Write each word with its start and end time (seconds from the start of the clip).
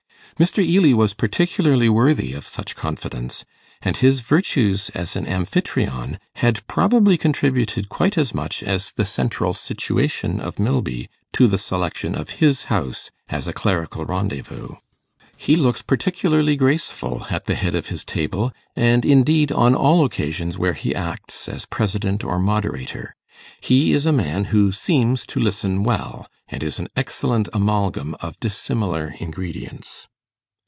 Mr. 0.39 0.65
Ely 0.65 0.91
was 0.91 1.13
particularly 1.13 1.87
worthy 1.87 2.33
of 2.33 2.47
such 2.47 2.75
confidence, 2.75 3.45
and 3.83 3.97
his 3.97 4.21
virtues 4.21 4.89
as 4.95 5.15
an 5.15 5.27
Amphitryon 5.27 6.17
had 6.37 6.65
probably 6.65 7.15
contributed 7.15 7.89
quite 7.89 8.17
as 8.17 8.33
much 8.33 8.63
as 8.63 8.91
the 8.93 9.05
central 9.05 9.53
situation 9.53 10.39
of 10.41 10.57
Milby 10.57 11.07
to 11.33 11.45
the 11.45 11.59
selection 11.59 12.15
of 12.15 12.39
his 12.41 12.63
house 12.73 13.11
as 13.29 13.47
a 13.47 13.53
clerical 13.53 14.03
rendezvous. 14.03 14.69
He 15.37 15.55
looks 15.55 15.83
particularly 15.83 16.55
graceful 16.55 17.27
at 17.29 17.45
the 17.45 17.53
head 17.53 17.75
of 17.75 17.89
his 17.89 18.03
table, 18.03 18.51
and, 18.75 19.05
indeed, 19.05 19.51
on 19.51 19.75
all 19.75 20.03
occasions 20.03 20.57
where 20.57 20.73
he 20.73 20.95
acts 20.95 21.47
as 21.47 21.67
president 21.67 22.23
or 22.23 22.39
moderator: 22.39 23.15
he 23.59 23.91
is 23.91 24.07
a 24.07 24.11
man 24.11 24.45
who 24.45 24.71
seems 24.71 25.23
to 25.27 25.39
listen 25.39 25.83
well, 25.83 26.25
and 26.47 26.63
is 26.63 26.79
an 26.79 26.87
excellent 26.95 27.47
amalgam 27.53 28.15
of 28.21 28.39
dissimilar 28.39 29.13
ingredients. 29.19 30.07